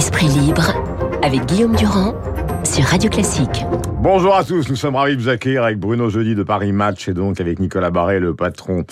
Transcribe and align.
Esprit 0.00 0.28
libre 0.28 0.72
avec 1.22 1.44
Guillaume 1.44 1.76
Durand 1.76 2.14
sur 2.64 2.84
Radio 2.84 3.10
Classique. 3.10 3.66
Bonjour 3.98 4.34
à 4.34 4.44
tous, 4.44 4.66
nous 4.70 4.76
sommes 4.76 4.96
ravis 4.96 5.14
de 5.14 5.20
vous 5.20 5.28
accueillir 5.28 5.62
avec 5.62 5.78
Bruno 5.78 6.08
Jeudi 6.08 6.34
de 6.34 6.42
Paris 6.42 6.72
Match 6.72 7.06
et 7.06 7.12
donc 7.12 7.38
avec 7.38 7.58
Nicolas 7.58 7.90
Barret, 7.90 8.18
le 8.18 8.34
patron 8.34 8.86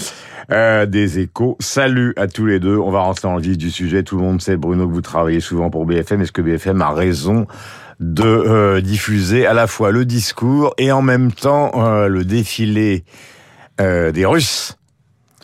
euh, 0.53 0.85
des 0.85 1.19
échos. 1.19 1.57
Salut 1.61 2.13
à 2.19 2.27
tous 2.27 2.45
les 2.45 2.61
deux, 2.61 2.77
on 2.77 2.91
va 2.91 3.01
rentrer 3.01 3.27
dans 3.27 3.37
le 3.37 3.41
vif 3.41 3.57
du 3.57 3.71
sujet. 3.71 4.03
Tout 4.03 4.19
le 4.19 4.23
monde 4.23 4.43
sait, 4.43 4.59
Bruno, 4.59 4.87
que 4.87 4.93
vous 4.93 5.01
travaillez 5.01 5.41
souvent 5.41 5.71
pour 5.71 5.87
BFM. 5.87 6.21
Est-ce 6.21 6.33
que 6.33 6.43
BFM 6.43 6.83
a 6.83 6.91
raison 6.91 7.47
de 8.01 8.25
euh, 8.25 8.83
diffuser 8.83 9.47
à 9.47 9.55
la 9.55 9.67
fois 9.67 9.93
le 9.93 10.05
discours 10.05 10.75
et 10.77 10.93
en 10.93 11.01
même 11.01 11.33
temps 11.33 11.71
euh, 11.77 12.09
le 12.09 12.27
défilé 12.27 13.07
euh, 13.81 14.13
des 14.13 14.27
Russes, 14.27 14.77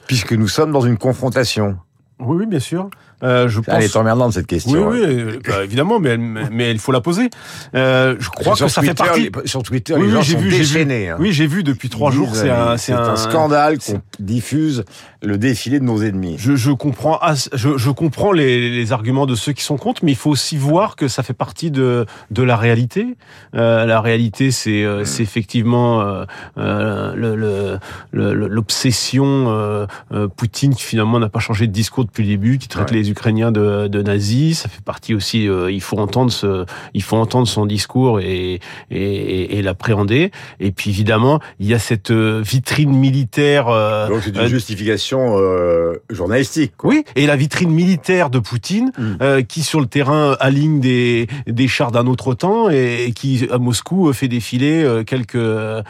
puisque 0.08 0.34
nous 0.34 0.48
sommes 0.48 0.72
dans 0.72 0.82
une 0.82 0.98
confrontation? 0.98 1.78
Oui, 2.18 2.36
oui, 2.40 2.46
bien 2.46 2.60
sûr. 2.60 2.90
Euh, 3.22 3.48
je 3.48 3.60
pense... 3.60 3.74
Elle 3.74 3.84
est 3.84 3.96
emmerdante 3.96 4.32
cette 4.32 4.46
question. 4.46 4.88
Oui, 4.88 4.98
oui, 5.00 5.06
euh, 5.06 5.38
bah, 5.48 5.64
évidemment, 5.64 6.00
mais, 6.00 6.10
elle- 6.10 6.48
mais 6.50 6.70
il 6.70 6.78
faut 6.78 6.92
la 6.92 7.00
poser. 7.00 7.30
Euh, 7.74 8.16
je 8.18 8.28
crois 8.28 8.54
que 8.54 8.66
ça 8.68 8.80
Twitter, 8.80 8.86
fait 8.88 8.94
partie. 8.94 9.30
les- 9.42 9.46
sur 9.48 9.62
Twitter, 9.62 9.94
Oui, 9.94 10.06
les 10.06 10.12
gens 10.12 10.22
sont 10.22 10.38
vu, 10.38 10.50
déchaînés. 10.50 11.10
hein. 11.10 11.16
Oui, 11.18 11.32
j'ai 11.32 11.46
vu 11.46 11.62
depuis 11.62 11.88
trois 11.88 12.10
jours. 12.10 12.28
disent, 12.28 12.40
C'est 12.42 12.50
euh, 12.50 12.72
un, 12.72 12.76
c'est 12.76 12.92
un 12.92 13.16
scandale 13.16 13.78
qu'on 13.78 14.00
diffuse 14.18 14.84
le 15.22 15.38
défilé 15.38 15.78
de 15.80 15.84
nos 15.84 16.02
ennemis. 16.02 16.36
Je, 16.38 16.54
je 16.56 16.70
comprends, 16.70 17.18
je, 17.54 17.78
je 17.78 17.90
comprends 17.90 18.32
les, 18.32 18.68
les 18.70 18.92
arguments 18.92 19.24
de 19.26 19.34
ceux 19.34 19.52
qui 19.52 19.62
sont 19.62 19.76
contre, 19.78 20.04
mais 20.04 20.12
il 20.12 20.16
faut 20.18 20.30
aussi 20.30 20.56
voir 20.56 20.96
que 20.96 21.08
ça 21.08 21.22
fait 21.22 21.32
partie 21.32 21.70
de, 21.70 22.04
de 22.30 22.42
la 22.42 22.56
réalité. 22.56 23.16
Euh, 23.54 23.86
la 23.86 24.00
réalité, 24.02 24.50
c'est 24.50 24.84
euh, 24.84 25.02
effectivement 25.02 26.02
euh, 26.02 26.24
euh, 26.58 27.76
l'obsession 28.12 29.46
euh, 29.48 29.86
euh, 30.12 30.28
Poutine 30.28 30.74
qui 30.74 30.82
finalement 30.84 31.18
n'a 31.18 31.28
pas 31.28 31.40
changé 31.40 31.66
de 31.66 31.72
discours 31.72 32.04
depuis 32.04 32.22
le 32.22 32.28
début, 32.28 32.58
qui 32.58 32.68
traite 32.68 32.90
Ouais. 32.90 32.96
les 32.98 33.10
Ukrainiens 33.14 33.52
de, 33.58 33.88
de 33.96 34.00
nazis. 34.02 34.60
Ça 34.62 34.68
fait 34.68 34.84
partie 34.92 35.14
aussi. 35.14 35.40
euh, 35.48 35.70
il 35.78 35.80
faut 35.88 35.98
entendre 36.06 36.32
ce, 36.40 36.50
il 36.98 37.02
faut 37.02 37.16
entendre 37.26 37.46
son 37.56 37.64
discours 37.76 38.20
et 38.20 38.60
et, 38.90 39.58
et 39.58 39.62
l'appréhender. 39.66 40.30
Et 40.60 40.70
puis 40.76 40.90
évidemment, 40.94 41.36
il 41.60 41.66
y 41.72 41.74
a 41.74 41.78
cette 41.90 42.10
euh, 42.10 42.42
vitrine 42.54 42.94
militaire. 43.06 43.68
euh, 43.68 44.08
Donc 44.08 44.20
c'est 44.24 44.30
une 44.30 44.38
euh, 44.38 44.48
justification 44.58 45.20
euh, 45.38 46.02
journalistique. 46.10 46.72
quoi. 46.76 46.90
oui, 46.90 47.04
et 47.16 47.26
la 47.32 47.36
vitrine 47.36 47.70
militaire 47.84 48.28
de 48.30 48.38
Poutine, 48.48 48.90
Mm. 48.98 49.02
euh, 49.22 49.42
qui 49.50 49.60
sur 49.70 49.80
le 49.80 49.86
terrain 49.96 50.36
aligne 50.40 50.78
des, 50.80 51.26
des 51.60 51.68
chars 51.68 51.92
d'un 51.96 52.06
autre 52.12 52.34
temps 52.34 52.70
et, 52.70 53.04
et 53.06 53.12
qui 53.18 53.32
à 53.50 53.58
Moscou 53.58 54.12
fait 54.12 54.28
défiler 54.28 54.74
euh, 54.84 55.04
quelques 55.12 55.34
euh, 55.36 55.82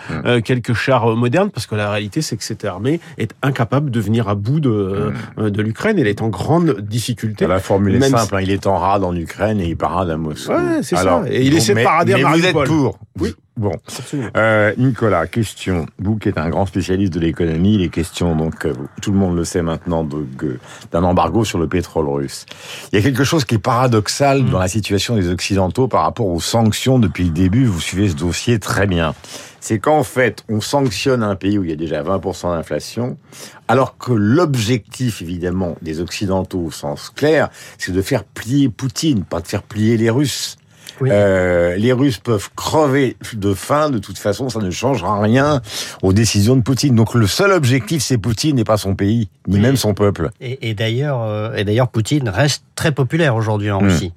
quelques 0.48 0.74
chars 0.84 1.06
modernes, 1.24 1.50
parce 1.54 1.66
que 1.66 1.74
la 1.74 1.88
réalité 1.94 2.18
c'est 2.26 2.36
que 2.40 2.44
cette 2.50 2.64
armée 2.64 2.98
est 3.18 3.32
incapable 3.42 3.90
de 3.96 4.00
venir 4.08 4.28
à 4.28 4.34
bout 4.44 4.60
de 4.68 4.74
euh, 5.38 5.50
de 5.56 5.60
l'Ukraine. 5.66 5.96
Elle 5.98 6.06
est 6.14 6.22
en 6.22 6.30
grande 6.40 6.68
difficulté. 6.80 7.03
La 7.40 7.58
formule 7.60 8.02
est 8.02 8.08
simple, 8.08 8.36
hein, 8.36 8.40
il 8.40 8.50
est 8.50 8.66
en 8.66 8.78
rade 8.78 9.04
en 9.04 9.14
Ukraine 9.14 9.60
et 9.60 9.66
il 9.66 9.76
parade 9.76 10.10
à 10.10 10.16
Moscou. 10.16 10.52
Ouais, 10.52 10.82
c'est 10.82 10.96
ça. 10.96 11.22
Et 11.28 11.44
il 11.44 11.54
essaie 11.54 11.74
de 11.74 11.82
parader 11.82 12.14
à 12.14 12.16
Mais 12.16 12.22
vous 12.24 12.44
êtes 12.46 12.54
Mariupol. 12.54 12.66
pour 12.66 12.98
Oui. 13.20 13.34
Bon. 13.56 13.72
Euh, 14.36 14.72
Nicolas, 14.76 15.26
question. 15.26 15.86
Vous 15.98 16.16
qui 16.16 16.28
êtes 16.28 16.38
un 16.38 16.50
grand 16.50 16.66
spécialiste 16.66 17.12
de 17.14 17.20
l'économie, 17.20 17.78
les 17.78 17.88
questions, 17.88 18.34
donc 18.34 18.66
euh, 18.66 18.74
tout 19.00 19.12
le 19.12 19.18
monde 19.18 19.36
le 19.36 19.44
sait 19.44 19.62
maintenant, 19.62 20.06
d'un 20.90 21.04
embargo 21.04 21.44
sur 21.44 21.58
le 21.58 21.68
pétrole 21.68 22.08
russe. 22.08 22.46
Il 22.92 22.96
y 22.96 22.98
a 22.98 23.02
quelque 23.02 23.24
chose 23.24 23.44
qui 23.44 23.54
est 23.54 23.58
paradoxal 23.58 24.34
Mm. 24.42 24.50
dans 24.50 24.58
la 24.58 24.68
situation 24.68 25.16
des 25.16 25.28
Occidentaux 25.28 25.88
par 25.88 26.02
rapport 26.02 26.26
aux 26.26 26.40
sanctions 26.40 26.98
depuis 26.98 27.24
le 27.24 27.30
début. 27.30 27.64
Vous 27.64 27.80
suivez 27.80 28.08
ce 28.08 28.14
dossier 28.14 28.58
très 28.58 28.86
bien. 28.86 29.14
C'est 29.60 29.78
qu'en 29.78 30.02
fait, 30.02 30.44
on 30.50 30.60
sanctionne 30.60 31.22
un 31.22 31.36
pays 31.36 31.56
où 31.58 31.64
il 31.64 31.70
y 31.70 31.72
a 31.72 31.76
déjà 31.76 32.02
20% 32.02 32.54
d'inflation, 32.54 33.16
alors 33.66 33.96
que 33.96 34.12
l'objectif, 34.12 35.22
évidemment, 35.22 35.76
des 35.80 36.00
Occidentaux 36.00 36.60
au 36.66 36.70
sens 36.70 37.08
clair, 37.08 37.48
c'est 37.78 37.92
de 37.92 38.02
faire 38.02 38.24
plier 38.24 38.68
Poutine, 38.68 39.24
pas 39.24 39.40
de 39.40 39.46
faire 39.46 39.62
plier 39.62 39.96
les 39.96 40.10
Russes. 40.10 40.58
Oui. 41.00 41.10
Euh, 41.12 41.76
les 41.76 41.92
Russes 41.92 42.18
peuvent 42.18 42.50
crever 42.54 43.16
de 43.32 43.52
faim, 43.54 43.90
de 43.90 43.98
toute 43.98 44.18
façon, 44.18 44.48
ça 44.48 44.60
ne 44.60 44.70
changera 44.70 45.20
rien 45.20 45.60
aux 46.02 46.12
décisions 46.12 46.56
de 46.56 46.62
Poutine. 46.62 46.94
Donc 46.94 47.14
le 47.14 47.26
seul 47.26 47.50
objectif, 47.52 48.02
c'est 48.02 48.18
Poutine 48.18 48.58
et 48.58 48.64
pas 48.64 48.76
son 48.76 48.94
pays, 48.94 49.28
ni 49.48 49.56
Oui. 49.56 49.60
même 49.60 49.76
son 49.76 49.94
peuple. 49.94 50.30
Et, 50.40 50.70
et 50.70 50.74
d'ailleurs, 50.74 51.22
euh, 51.22 51.54
et 51.54 51.64
d'ailleurs, 51.64 51.88
Poutine 51.88 52.28
reste 52.28 52.62
très 52.76 52.92
populaire 52.92 53.34
aujourd'hui 53.34 53.70
en 53.70 53.80
Mm. 53.80 53.84
Russie. 53.88 54.12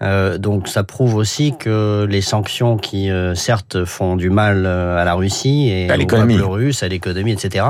Euh, 0.00 0.38
donc, 0.38 0.68
ça 0.68 0.84
prouve 0.84 1.16
aussi 1.16 1.54
que 1.58 2.06
les 2.08 2.20
sanctions 2.20 2.76
qui, 2.76 3.10
euh, 3.10 3.34
certes, 3.34 3.84
font 3.84 4.16
du 4.16 4.30
mal 4.30 4.64
euh, 4.66 4.96
à 4.96 5.04
la 5.04 5.14
Russie 5.14 5.68
et 5.70 5.90
À 5.90 5.96
l'économie. 5.96 6.38
russe, 6.40 6.82
à 6.82 6.88
l'économie, 6.88 7.32
etc., 7.32 7.64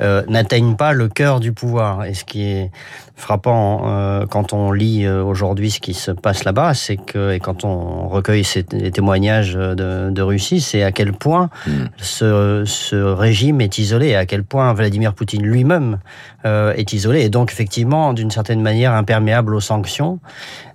euh, 0.00 0.22
n'atteignent 0.28 0.76
pas 0.76 0.92
le 0.92 1.08
cœur 1.08 1.40
du 1.40 1.52
pouvoir. 1.52 2.04
Et 2.04 2.14
ce 2.14 2.24
qui 2.24 2.44
est 2.44 2.70
frappant 3.16 3.82
euh, 3.86 4.26
quand 4.26 4.52
on 4.52 4.72
lit 4.72 5.08
aujourd'hui 5.08 5.70
ce 5.70 5.78
qui 5.80 5.94
se 5.94 6.10
passe 6.10 6.44
là-bas, 6.44 6.74
c'est 6.74 6.96
que, 6.96 7.32
et 7.32 7.40
quand 7.40 7.64
on 7.64 8.08
recueille 8.08 8.42
ces, 8.44 8.64
les 8.72 8.90
témoignages 8.90 9.54
de, 9.54 10.10
de 10.10 10.22
Russie, 10.22 10.60
c'est 10.60 10.82
à 10.82 10.92
quel 10.92 11.12
point 11.12 11.48
Mm. 11.66 11.70
ce, 11.98 12.62
ce 12.66 12.96
régime 12.96 13.60
est 13.60 13.78
isolé, 13.78 14.08
et 14.08 14.16
à 14.16 14.26
quel 14.26 14.42
point 14.44 14.72
Vladimir 14.72 15.14
Poutine 15.14 15.42
lui-même 15.42 15.98
euh, 16.44 16.72
est 16.74 16.92
isolé, 16.92 17.22
et 17.22 17.28
donc 17.28 17.52
effectivement, 17.52 18.12
d'une 18.12 18.30
certaine 18.30 18.60
manière, 18.60 18.92
imperméable 18.92 19.54
aux 19.54 19.60
sanctions. 19.60 20.18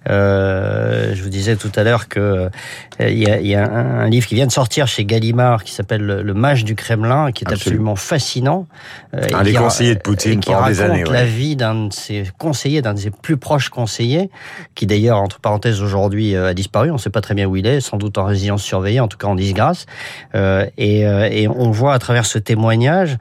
Euh, 0.10 1.14
je 1.14 1.22
vous 1.24 1.30
disais 1.30 1.56
tout 1.56 1.72
à 1.76 1.84
l'heure 1.84 2.08
que 2.08 2.20
euh, 2.20 2.50
il 3.00 3.18
y 3.20 3.30
a, 3.30 3.40
il 3.40 3.48
y 3.48 3.56
a 3.56 3.64
un, 3.70 4.00
un 4.02 4.10
livre 4.10 4.28
qui 4.28 4.36
vient 4.36 4.48
de 4.48 4.52
sortir 4.52 4.88
chez 4.88 5.06
Gallimard 5.06 5.64
qui 5.64 5.74
s'appelle 5.74 6.02
Le, 6.06 6.34
Mage 6.34 6.64
du 6.64 6.76
Kremlin, 6.76 7.32
qui 7.32 7.44
est 7.44 7.52
Absolument. 7.52 7.92
absolument 7.92 7.96
fascinant. 7.96 8.68
euh, 9.14 9.28
Un 9.34 9.44
des 9.44 9.54
conseillers 9.54 9.96
de 9.96 10.00
Poutine 10.00 10.40
qui 10.40 10.52
pendant 10.52 10.68
des 10.68 10.82
années, 10.82 11.04
ouais. 11.04 11.12
la 11.14 11.26
vie 11.26 11.56
d'un 11.56 11.88
de 11.88 11.94
ses 11.94 12.24
conseillers, 12.38 12.82
d'un 12.82 12.94
de 12.94 13.00
ses 13.00 13.12
plus 13.12 13.38
proches 13.38 13.70
conseillers, 13.70 14.30
qui 14.76 14.86
d'ailleurs, 14.86 15.22
entre 15.22 15.40
parenthèses, 15.40 15.82
aujourd'hui 15.82 16.36
a 16.36 16.54
disparu. 16.54 16.90
On 16.90 16.94
ne 16.94 17.00
sait 17.00 17.10
pas 17.10 17.22
très 17.22 17.34
bien 17.34 17.46
où 17.46 17.56
il 17.56 17.68
est, 17.68 17.82
sans 17.82 17.98
doute 17.98 18.18
en 18.18 18.26
résidence 18.26 18.64
surveillée, 18.64 19.00
en 19.00 19.08
tout 19.08 19.18
cas 19.18 19.28
en 19.28 19.36
disgrâce. 19.36 19.86
Euh, 20.36 20.66
et, 20.78 21.02
et 21.02 21.48
on 21.48 21.72
voit 21.72 21.94
à 21.94 22.00
travers 22.00 22.26
ce 22.26 22.38
témoignage 22.40 23.18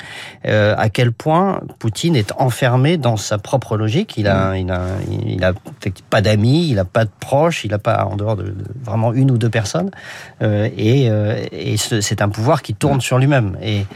euh, 0.47 0.75
à 0.79 0.89
quel 0.89 1.13
point 1.13 1.61
Poutine 1.79 2.17
est 2.17 2.33
enfermé 2.39 2.97
dans 2.97 3.17
sa 3.17 3.39
propre 3.39 3.77
logique. 3.77 4.15
Il 4.17 4.29
a, 4.29 4.57
il 4.57 4.71
a, 4.71 4.81
il 5.27 5.45
a 5.45 5.53
peut-être 5.53 6.03
pas 6.03 6.21
d'amis, 6.21 6.76
il 6.77 6.79
a 6.79 6.85
pas 6.85 7.07
de 7.07 7.11
proches, 7.21 7.65
il 7.65 7.73
a 7.73 7.79
pas 7.79 8.05
en 8.05 8.17
dehors 8.17 8.37
de, 8.37 8.55
vraiment 8.85 9.15
une 9.15 9.31
ou 9.31 9.39
deux 9.39 9.49
personnes. 9.49 9.91
Euh, 10.43 10.69
et 10.77 11.09
euh, 11.11 11.47
c'est 11.81 12.21
un 12.21 12.29
pouvoir 12.29 12.61
qui 12.61 12.75
tourne 12.75 13.01
sur 13.01 13.19
lui-même. 13.19 13.57
Et 13.63 13.87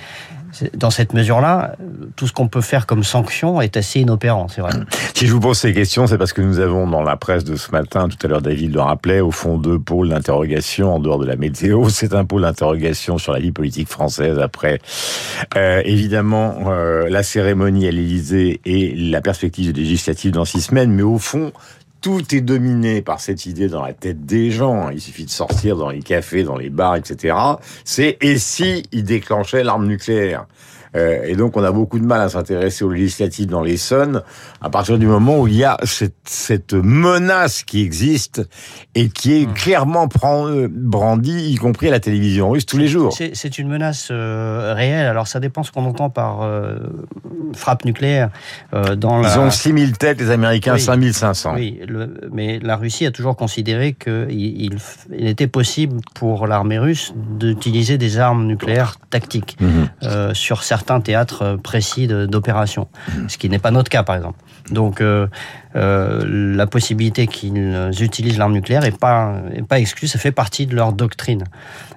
dans 0.75 0.91
cette 0.91 1.13
mesure-là, 1.13 1.77
tout 2.17 2.27
ce 2.27 2.33
qu'on 2.33 2.49
peut 2.49 2.63
faire 2.63 2.87
comme 2.87 3.05
sanction 3.05 3.61
est 3.61 3.77
assez 3.77 4.01
inopérant, 4.01 4.49
c'est 4.49 4.63
vrai. 4.63 4.73
Si 5.15 5.27
je 5.27 5.33
vous 5.33 5.39
pose 5.39 5.59
ces 5.59 5.73
questions, 5.73 6.07
c'est 6.07 6.19
parce 6.19 6.33
que 6.33 6.41
nous 6.41 6.59
avons 6.59 6.89
dans 6.89 7.03
la 7.03 7.17
presse 7.17 7.45
de 7.45 7.55
ce 7.55 7.71
matin, 7.71 8.09
tout 8.09 8.17
à 8.27 8.29
l'heure 8.29 8.43
David 8.43 8.73
le 8.75 8.81
rappelait, 8.81 9.21
au 9.21 9.31
fond 9.31 9.59
deux 9.59 9.79
pôles 9.79 10.09
d'interrogation 10.09 10.95
en 10.95 10.99
dehors 10.99 11.19
de 11.19 11.27
la 11.27 11.37
météo. 11.37 11.89
C'est 11.91 12.15
un 12.15 12.25
pôle 12.25 12.43
d'interrogation 12.43 13.19
sur 13.19 13.33
la 13.33 13.39
vie 13.39 13.53
politique 13.53 13.89
française 13.89 14.39
après, 14.39 14.81
euh, 15.57 15.83
évidemment, 15.85 16.71
la 17.09 17.23
cérémonie 17.23 17.87
à 17.87 17.91
l'Élysée 17.91 18.61
et 18.65 18.95
la 18.97 19.21
perspective 19.21 19.73
des 19.73 19.83
législatives 19.83 20.33
dans 20.33 20.47
six 20.47 20.63
semaines. 20.63 20.91
Mais 20.91 21.03
au 21.03 21.19
fond, 21.19 21.53
tout 22.01 22.35
est 22.35 22.41
dominé 22.41 23.03
par 23.03 23.21
cette 23.21 23.47
idée 23.47 23.69
dans 23.69 23.83
la 23.83 23.93
tête 23.93 24.25
des 24.25 24.51
gens. 24.51 24.91
Il 24.91 25.01
suffit 25.01 25.25
de 25.25 25.31
sortir 25.31 25.77
dans 25.77 25.91
les 25.91 26.03
cafés, 26.03 26.43
dans 26.43 26.57
les 26.57 26.71
bars, 26.71 26.97
etc. 26.97 27.37
C'est 27.85 28.17
et 28.21 28.39
si 28.39 28.87
ils 28.93 29.05
déclenchaient 29.05 29.65
l'arme 29.65 29.87
nucléaire? 29.87 30.47
Euh, 30.97 31.23
et 31.25 31.37
donc, 31.37 31.57
on 31.57 31.63
a 31.63 31.71
beaucoup 31.71 31.99
de 31.99 32.05
mal 32.05 32.21
à 32.21 32.29
s'intéresser 32.29 32.85
aux 32.85 32.91
législatives 32.91 33.47
dans 33.47 33.63
l'Essonne 33.63 34.23
à 34.61 34.71
partir 34.71 34.99
du 34.99 35.07
moment 35.07 35.39
où 35.39 35.47
il 35.47 35.55
y 35.57 35.65
a 35.65 35.77
cette, 35.85 36.15
cette 36.25 36.75
menace 36.75 37.63
qui 37.63 37.83
existe 37.83 38.43
et 38.95 39.09
qui 39.09 39.35
est 39.43 39.53
clairement 39.55 40.09
pran- 40.09 40.49
euh, 40.49 40.69
brandie, 40.71 41.53
y 41.53 41.55
compris 41.57 41.89
à 41.89 41.91
la 41.93 42.01
télévision 42.01 42.51
russe 42.51 42.67
tous 42.67 42.79
les 42.79 42.89
jours. 42.89 43.17
C'est 43.33 43.59
une 43.59 43.69
menace 43.69 44.09
euh, 44.11 44.73
réelle. 44.75 45.07
Alors 45.07 45.29
ça 45.29 45.39
dépend 45.39 45.63
ce 45.63 45.71
qu'on 45.71 45.85
entend 45.85 46.11
par 46.11 46.43
euh, 46.43 46.79
frappe 47.55 47.85
nucléaire 47.85 48.31
dans 48.97 49.21
la. 49.21 49.33
Ils 49.35 49.39
ont 49.39 49.51
6000 49.51 49.97
têtes, 49.97 50.21
les 50.21 50.31
Américains 50.31 50.75
Oui. 50.75 50.81
5500. 50.81 51.55
Oui, 51.55 51.81
le- 51.87 52.21
mais 52.33 52.59
la 52.61 52.77
Russie 52.77 53.07
a 53.07 53.11
toujours 53.11 53.37
considéré 53.37 53.93
qu'il 53.93 54.27
il, 54.31 54.77
il 55.17 55.27
était 55.29 55.47
possible 55.47 56.01
pour 56.15 56.47
l'armée 56.47 56.79
russe 56.79 57.13
d'utiliser 57.39 57.97
des 57.99 58.19
armes 58.19 58.47
nucléaires 58.47 58.97
tactiques 59.11 59.57
euh, 60.03 60.35
sur 60.35 60.63
certains 60.63 60.80
théâtres 61.01 61.59
précis 61.63 62.07
de- 62.07 62.27
d'opération, 62.27 62.89
ce 63.29 63.39
qui 63.39 63.49
n'est 63.49 63.59
pas 63.59 63.71
notre 63.71 63.91
cas 63.91 64.03
par 64.03 64.17
exemple. 64.17 64.39
Donc 64.71 65.01
euh, 65.77 66.25
la 66.57 66.67
possibilité 66.67 67.27
qu'ils 67.27 67.91
utilisent 68.01 68.39
l'arme 68.39 68.53
nucléaire 68.55 68.85
est 68.85 68.99
pas 68.99 69.35
est 69.55 69.63
pas 69.67 69.79
exclue, 69.79 70.09
ça 70.09 70.19
fait 70.19 70.33
partie 70.33 70.67
de 70.67 70.75
leur 70.75 70.93
doctrine. 70.93 71.45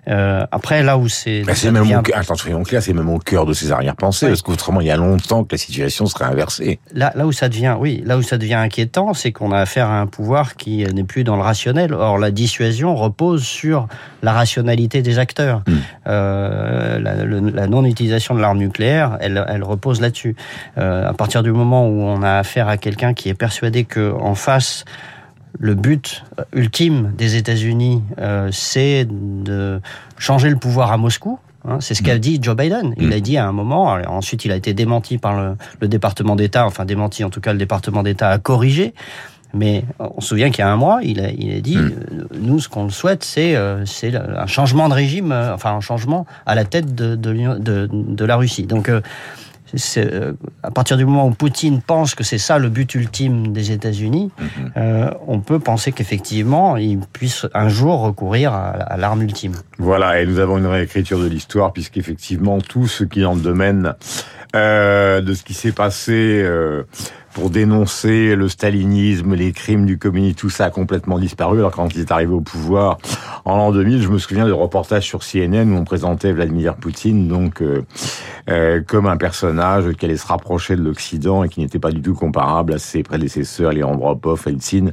Euh, 0.09 0.45
après 0.51 0.83
là 0.83 0.97
où 0.97 1.07
c'est 1.07 1.43
Bah, 1.43 1.55
c'est 1.55 1.71
même 1.71 1.83
devient- 1.83 1.95
au, 1.95 2.93
même 2.93 3.09
au 3.09 3.19
cœur 3.19 3.45
de 3.45 3.53
ses 3.53 3.71
arrière-pensées, 3.71 4.25
Oui. 4.25 4.31
parce 4.33 4.41
qu'autrement, 4.41 4.81
il 4.81 4.87
y 4.87 4.91
a 4.91 4.97
longtemps 4.97 5.45
que 5.45 5.53
la 5.53 5.57
situation 5.57 6.05
serait 6.07 6.25
inversée. 6.25 6.79
Là, 6.93 7.13
là 7.15 7.25
où 7.25 7.31
ça 7.31 7.47
devient, 7.47 7.77
oui, 7.79 8.03
là 8.05 8.17
où 8.17 8.21
ça 8.21 8.37
devient 8.37 8.55
inquiétant, 8.55 9.13
c'est 9.13 9.31
qu'on 9.31 9.51
a 9.53 9.59
affaire 9.59 9.87
à 9.87 10.01
un 10.01 10.07
pouvoir 10.07 10.55
qui 10.55 10.83
n'est 10.93 11.05
plus 11.05 11.23
dans 11.23 11.37
le 11.37 11.41
rationnel. 11.41 11.93
Or, 11.93 12.17
la 12.17 12.31
dissuasion 12.31 12.95
repose 12.95 13.43
sur 13.43 13.87
la 14.21 14.33
rationalité 14.33 15.01
des 15.01 15.19
acteurs. 15.19 15.63
Mm. 15.67 15.71
Euh, 16.07 16.99
la, 16.99 17.67
non-utilisation 17.67 18.35
de 18.35 18.41
l'arme 18.41 18.57
nucléaire, 18.57 19.17
elle, 19.21 19.43
elle 19.47 19.63
repose 19.63 20.01
là-dessus. 20.01 20.35
À 20.75 21.13
partir 21.13 21.43
du 21.43 21.51
moment 21.51 21.87
où 21.87 22.01
on 22.01 22.21
a 22.23 22.37
affaire 22.39 22.67
à 22.67 22.75
quelqu'un 22.77 23.13
qui 23.13 23.29
est 23.29 23.33
persuadé 23.33 23.62
que 23.71 24.11
en 24.11 24.35
face 24.35 24.85
le 25.59 25.75
but 25.75 26.23
ultime 26.53 27.13
des 27.17 27.35
États-Unis, 27.35 28.01
c'est 28.51 29.07
de 29.07 29.79
changer 30.17 30.49
le 30.49 30.57
pouvoir 30.57 30.91
à 30.91 30.97
Moscou. 30.97 31.39
Hein, 31.65 31.77
c'est 31.79 31.93
ce 31.93 32.03
qu'a 32.03 32.15
mm. 32.15 32.19
dit 32.19 32.39
Joe 32.41 32.55
Biden. 32.55 32.93
Il 32.97 33.07
mm. 33.07 33.13
a 33.13 33.19
dit 33.19 33.37
à 33.37 33.47
un 33.47 33.51
moment, 33.51 33.97
ensuite 34.07 34.45
il 34.45 34.51
a 34.51 34.55
été 34.55 34.73
démenti 34.73 35.17
par 35.17 35.39
le, 35.39 35.55
le 35.79 35.87
département 35.87 36.35
d'État, 36.35 36.65
enfin 36.65 36.85
démenti 36.85 37.23
en 37.23 37.29
tout 37.29 37.39
cas, 37.39 37.53
le 37.53 37.59
département 37.59 38.03
d'État 38.03 38.29
a 38.29 38.37
corrigé. 38.39 38.93
Mais 39.55 39.85
on 39.99 40.19
se 40.19 40.29
souvient 40.29 40.49
qu'il 40.49 40.59
y 40.59 40.67
a 40.67 40.71
un 40.71 40.77
mois, 40.77 41.01
il 41.03 41.19
a, 41.19 41.29
il 41.29 41.55
a 41.55 41.61
dit, 41.61 41.77
mm. 41.77 41.91
euh, 42.11 42.27
nous, 42.41 42.59
ce 42.59 42.67
qu'on 42.67 42.89
souhaite, 42.89 43.23
c'est 43.23 43.55
euh, 43.55 43.85
un 44.35 44.47
changement 44.47 44.89
de 44.89 44.95
régime, 44.95 45.31
euh, 45.31 45.53
enfin 45.53 45.75
un 45.75 45.79
changement 45.79 46.25
à 46.47 46.55
la 46.55 46.65
tête 46.65 46.95
de, 46.95 47.15
de, 47.15 47.59
de, 47.59 47.87
de 47.91 48.25
la 48.25 48.35
Russie. 48.35 48.65
Donc, 48.65 48.89
euh, 48.89 49.01
à 50.63 50.71
partir 50.71 50.97
du 50.97 51.05
moment 51.05 51.27
où 51.27 51.31
Poutine 51.31 51.81
pense 51.81 52.15
que 52.15 52.23
c'est 52.23 52.37
ça 52.37 52.59
le 52.59 52.69
but 52.69 52.93
ultime 52.95 53.53
des 53.53 53.71
États-Unis, 53.71 54.31
mhm. 54.37 54.71
euh, 54.77 55.11
on 55.27 55.39
peut 55.39 55.59
penser 55.59 55.91
qu'effectivement, 55.91 56.77
il 56.77 56.99
puisse 56.99 57.47
un 57.53 57.69
jour 57.69 58.01
recourir 58.01 58.53
à, 58.53 58.97
l'arme 58.97 59.23
ultime. 59.23 59.55
Voilà, 59.79 60.21
et 60.21 60.25
nous 60.25 60.39
avons 60.39 60.57
une 60.57 60.67
réécriture 60.67 61.19
de 61.19 61.27
l'histoire, 61.27 61.73
puisqu'effectivement, 61.73 62.59
tout 62.61 62.87
ce 62.87 63.03
qui 63.03 63.19
est 63.19 63.23
dans 63.23 63.35
le 63.35 63.41
domaine 63.41 63.93
euh, 64.55 65.21
de 65.21 65.33
ce 65.33 65.43
qui 65.43 65.53
s'est 65.53 65.71
passé 65.71 66.43
pour 67.33 67.49
dénoncer 67.49 68.35
le 68.35 68.47
stalinisme, 68.47 69.33
les 69.33 69.51
crimes 69.51 69.85
du 69.85 69.97
communisme, 69.97 70.35
tout 70.35 70.49
ça 70.49 70.65
a 70.65 70.69
complètement 70.69 71.19
disparu. 71.19 71.59
Alors 71.59 71.71
quand 71.71 71.93
il 71.93 72.01
est 72.01 72.11
arrivé 72.11 72.31
au 72.31 72.41
pouvoir 72.41 72.97
en 73.45 73.57
l'an 73.57 73.71
2000, 73.71 74.01
je 74.01 74.07
me 74.07 74.17
souviens 74.17 74.45
de 74.45 74.51
reportages 74.51 75.05
sur 75.05 75.21
CNN 75.23 75.71
où 75.71 75.77
on 75.77 75.83
présentait 75.83 76.31
Vladimir 76.31 76.75
Poutine 76.75 77.27
donc 77.27 77.61
euh, 77.61 77.81
euh, 78.49 78.81
comme 78.85 79.07
un 79.07 79.17
personnage 79.17 79.91
qui 79.93 80.05
allait 80.05 80.17
se 80.17 80.27
rapprocher 80.27 80.75
de 80.75 80.81
l'Occident 80.81 81.43
et 81.43 81.49
qui 81.49 81.59
n'était 81.61 81.79
pas 81.79 81.91
du 81.91 82.01
tout 82.01 82.13
comparable 82.13 82.73
à 82.73 82.77
ses 82.77 83.03
prédécesseurs, 83.03 83.71
les 83.71 83.83
Andropov, 83.83 84.43
Eltsine, 84.45 84.91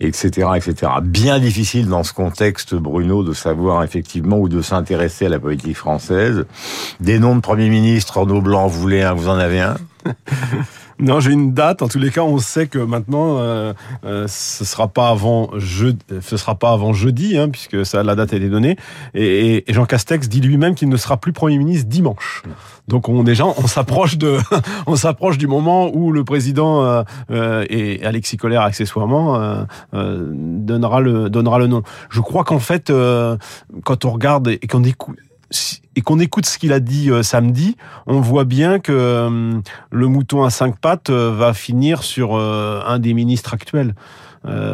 etc., 0.00 0.48
etc. 0.56 0.92
Bien 1.02 1.38
difficile 1.38 1.88
dans 1.88 2.04
ce 2.04 2.12
contexte, 2.12 2.74
Bruno, 2.74 3.22
de 3.22 3.32
savoir 3.32 3.82
effectivement 3.82 4.38
ou 4.38 4.48
de 4.48 4.62
s'intéresser 4.62 5.26
à 5.26 5.28
la 5.28 5.38
politique 5.38 5.76
française. 5.76 6.46
Des 7.00 7.18
noms 7.18 7.36
de 7.36 7.40
premiers 7.40 7.70
ministres, 7.70 8.18
Renaud 8.18 8.40
Blanc, 8.40 8.66
voulez 8.66 9.02
un, 9.02 9.14
vous 9.14 9.28
en 9.28 9.38
avez 9.38 9.60
un? 9.60 9.76
Non, 11.02 11.18
j'ai 11.18 11.32
une 11.32 11.52
date. 11.52 11.82
En 11.82 11.88
tous 11.88 11.98
les 11.98 12.10
cas, 12.10 12.22
on 12.22 12.38
sait 12.38 12.68
que 12.68 12.78
maintenant, 12.78 13.38
euh, 13.38 13.72
euh, 14.04 14.26
ce 14.28 14.64
sera 14.64 14.86
pas 14.88 15.08
avant 15.08 15.50
jeudi, 15.58 15.98
ce 16.20 16.36
sera 16.36 16.54
pas 16.54 16.70
avant 16.70 16.92
jeudi, 16.92 17.36
hein, 17.36 17.48
puisque 17.48 17.84
ça, 17.84 18.02
la 18.02 18.14
date 18.14 18.32
a 18.32 18.36
été 18.36 18.48
donnée. 18.48 18.76
Et, 19.12 19.68
et 19.68 19.72
Jean 19.74 19.84
Castex 19.84 20.28
dit 20.28 20.40
lui-même 20.40 20.76
qu'il 20.76 20.88
ne 20.88 20.96
sera 20.96 21.16
plus 21.16 21.32
premier 21.32 21.58
ministre 21.58 21.88
dimanche. 21.88 22.44
Donc 22.88 23.08
on 23.08 23.22
déjà, 23.22 23.46
on 23.46 23.66
s'approche 23.66 24.18
de, 24.18 24.38
on 24.86 24.96
s'approche 24.96 25.38
du 25.38 25.46
moment 25.46 25.90
où 25.94 26.12
le 26.12 26.24
président 26.24 26.84
euh, 26.84 27.02
euh 27.30 27.64
et 27.68 28.04
Alexis 28.04 28.36
Colère 28.36 28.62
accessoirement 28.62 29.36
euh, 29.36 29.64
euh, 29.94 30.28
donnera 30.32 31.00
le 31.00 31.30
donnera 31.30 31.58
le 31.58 31.68
nom. 31.68 31.82
Je 32.10 32.20
crois 32.20 32.44
qu'en 32.44 32.58
fait, 32.58 32.92
quand 33.84 34.04
on 34.04 34.10
regarde 34.10 34.48
et 34.48 34.66
qu'on 34.66 34.84
écoute 34.84 35.18
et 35.96 36.00
qu'on 36.00 36.18
écoute 36.18 36.46
ce 36.46 36.58
qu'il 36.58 36.72
a 36.72 36.80
dit 36.80 37.10
euh, 37.10 37.22
samedi, 37.22 37.76
on 38.06 38.20
voit 38.20 38.44
bien 38.44 38.78
que 38.78 38.92
euh, 38.92 39.60
le 39.90 40.06
mouton 40.06 40.42
à 40.44 40.50
cinq 40.50 40.78
pattes 40.78 41.10
euh, 41.10 41.34
va 41.34 41.54
finir 41.54 42.02
sur 42.02 42.36
un 42.36 42.98
des 42.98 43.14
ministres 43.14 43.54
actuels. 43.54 43.94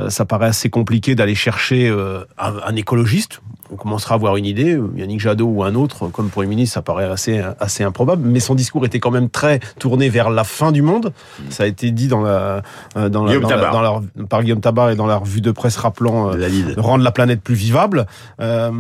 ça 0.09 0.25
paraît 0.25 0.47
assez 0.47 0.71
compliqué 0.71 1.15
d'aller 1.15 1.35
chercher 1.35 1.93
un, 2.39 2.77
écologiste 2.77 3.41
on 3.73 3.77
commencera 3.77 4.15
à 4.15 4.17
avoir 4.17 4.37
une 4.37 4.47
idée. 4.47 4.79
Yannick 4.97 5.21
Jadot 5.21 5.47
ou 5.47 5.63
un 5.63 5.75
autre, 5.75 6.09
comme 6.09 6.31
Premier 6.31 6.49
ministre, 6.49 6.75
ça 6.75 6.83
paraît 6.83 7.05
assez, 7.05 7.43
assez 7.61 7.85
improbable. 7.85 8.23
Mais 8.27 8.41
son 8.41 8.55
discours 8.55 8.85
était 8.85 9.01
quand 9.01 9.11
même 9.11 9.31
très 9.31 9.61
tourné 9.79 10.09
vers 10.09 10.31
la 10.31 10.45
fin 10.45 10.73
du 10.73 10.83
monde. 10.83 11.13
Ça 11.51 11.65
a 11.65 11.67
été 11.67 11.91
dit 11.91 12.09
dans 12.09 12.21
la, 12.21 12.63
euh, 12.97 13.09
dans 13.09 13.25
la, 13.25 13.39
dans 13.39 13.81
la, 13.81 14.01
par 14.29 14.43
Guillaume 14.43 14.61
Tabar 14.61 14.91
et 14.91 14.97
dans 14.97 15.07
la 15.07 15.17
revue 15.17 15.41
de 15.41 15.51
presse 15.51 15.77
rappelant 15.77 16.33
euh, 16.35 16.75
rendre 16.77 17.05
la 17.05 17.13
planète 17.13 17.41
plus 17.41 17.55
vivable. 17.55 18.07
Euh, 18.41 18.71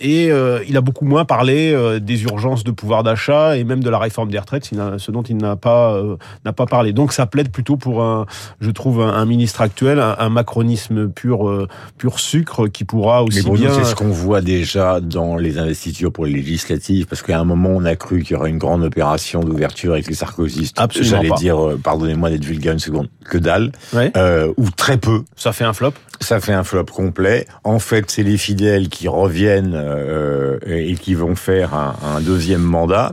et 0.00 0.30
euh, 0.30 0.60
il 0.68 0.76
a 0.76 0.80
beaucoup 0.80 1.04
moins 1.04 1.24
parlé 1.24 2.00
des 2.00 2.22
urgences 2.24 2.64
de 2.64 2.70
pouvoir 2.70 3.02
d'achat 3.02 3.56
et 3.56 3.64
même 3.64 3.82
de 3.82 3.90
la 3.90 3.98
réforme 3.98 4.30
des 4.30 4.38
retraites, 4.38 4.70
ce 4.98 5.10
dont 5.10 5.22
il 5.22 5.36
n'a 5.36 5.56
pas, 5.56 6.00
n'a 6.44 6.52
pas 6.52 6.66
parlé. 6.66 6.92
Donc 6.92 7.12
ça 7.12 7.26
plaide 7.26 7.50
plutôt 7.50 7.76
pour 7.76 8.02
un, 8.02 8.26
je 8.60 8.70
trouve, 8.70 9.00
un, 9.00 9.24
ministre 9.24 9.60
actuel, 9.60 10.00
un, 10.00 10.28
macronisme 10.28 11.08
pur, 11.08 11.68
pur 11.98 12.18
sucre 12.18 12.68
qui 12.68 12.84
pourra 12.84 13.22
aussi 13.22 13.42
Mais 13.44 13.58
bien. 13.58 13.72
c'est 13.72 13.84
ce 13.84 13.94
qu'on 13.94 14.08
voit 14.08 14.29
voit 14.30 14.42
déjà 14.42 15.00
dans 15.00 15.36
les 15.36 15.58
investitures 15.58 16.12
pour 16.12 16.24
les 16.24 16.34
législatives, 16.34 17.06
parce 17.06 17.20
qu'à 17.20 17.40
un 17.40 17.42
moment, 17.42 17.70
on 17.70 17.84
a 17.84 17.96
cru 17.96 18.22
qu'il 18.22 18.36
y 18.36 18.38
aurait 18.38 18.50
une 18.50 18.58
grande 18.58 18.84
opération 18.84 19.40
d'ouverture 19.40 19.94
avec 19.94 20.06
les 20.06 20.14
sarkozystes. 20.14 20.78
Absolument 20.78 21.10
J'allais 21.10 21.30
dire, 21.36 21.58
euh, 21.58 21.80
pardonnez-moi 21.82 22.30
d'être 22.30 22.44
vulgaire 22.44 22.72
une 22.72 22.78
seconde, 22.78 23.08
que 23.24 23.38
dalle, 23.38 23.72
euh, 23.92 24.52
ou 24.56 24.70
très 24.70 24.98
peu. 24.98 25.24
Ça 25.34 25.52
fait 25.52 25.64
un 25.64 25.72
flop 25.72 25.94
ça 26.20 26.38
fait 26.40 26.52
un 26.52 26.64
flop 26.64 26.84
complet. 26.84 27.46
En 27.64 27.78
fait, 27.78 28.10
c'est 28.10 28.22
les 28.22 28.36
fidèles 28.36 28.88
qui 28.88 29.08
reviennent 29.08 29.72
euh, 29.74 30.58
et 30.66 30.94
qui 30.94 31.14
vont 31.14 31.34
faire 31.34 31.74
un, 31.74 31.96
un 32.16 32.20
deuxième 32.20 32.62
mandat. 32.62 33.12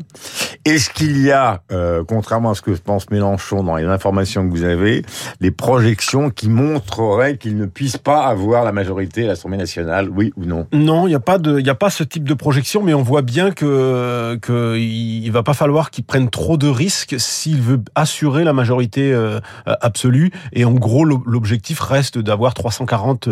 Est-ce 0.66 0.90
qu'il 0.90 1.22
y 1.22 1.32
a, 1.32 1.62
euh, 1.72 2.04
contrairement 2.06 2.52
à 2.52 2.56
ce 2.56 2.62
que 2.62 2.72
pense 2.72 3.10
Mélenchon 3.10 3.64
dans 3.64 3.78
les 3.78 3.86
informations 3.86 4.48
que 4.48 4.52
vous 4.52 4.66
avez, 4.66 5.04
des 5.40 5.52
projections 5.52 6.30
qui 6.30 6.50
montreraient 6.50 7.38
qu'il 7.38 7.56
ne 7.56 7.66
puisse 7.66 7.98
pas 7.98 8.26
avoir 8.26 8.66
la 8.66 8.74
majorité 8.74 9.24
à 9.24 9.28
l'Assemblée 9.28 9.58
nationale, 9.58 10.10
oui 10.10 10.34
ou 10.36 10.44
non? 10.44 10.68
Non, 10.74 11.07
il 11.08 11.12
n'y 11.12 11.16
a 11.16 11.20
pas 11.20 11.38
de, 11.38 11.60
il 11.60 11.70
a 11.70 11.76
pas 11.76 11.90
ce 11.90 12.04
type 12.04 12.24
de 12.24 12.34
projection, 12.34 12.84
mais 12.84 12.94
on 12.94 13.02
voit 13.02 13.22
bien 13.22 13.52
que 13.52 14.38
que 14.42 14.78
il 14.78 15.30
va 15.32 15.44
pas 15.44 15.54
falloir 15.54 15.92
qu'il 15.92 16.04
prenne 16.04 16.30
trop 16.30 16.58
de 16.58 16.68
risques 16.68 17.16
s'il 17.18 17.62
veut 17.62 17.82
assurer 17.96 18.44
la 18.44 18.54
majorité 18.54 19.12
euh, 19.12 19.40
absolue. 19.66 20.32
Et 20.54 20.66
en 20.66 20.74
gros, 20.74 21.06
l'objectif 21.06 21.80
reste 21.80 22.18
d'avoir 22.18 22.54
340 22.54 23.30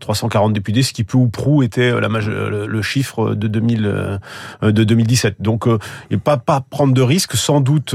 340, 0.00 0.50
euh, 0.50 0.52
députés, 0.52 0.82
ce 0.82 0.92
qui 0.92 1.04
peu 1.04 1.18
ou 1.18 1.28
prou 1.28 1.62
était 1.62 1.90
euh, 1.92 2.00
la, 2.00 2.08
le, 2.08 2.82
chiffre 2.82 3.34
de, 3.34 3.48
2000, 3.48 3.86
euh, 3.86 4.18
de 4.62 4.84
2017. 4.84 5.36
Donc, 5.40 5.66
il 6.10 6.18
pas 6.18 6.36
pas 6.36 6.60
prendre 6.60 6.94
de 6.94 7.02
risques, 7.02 7.34
sans 7.34 7.60
doute 7.60 7.94